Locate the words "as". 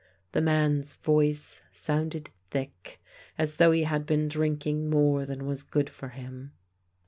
3.37-3.57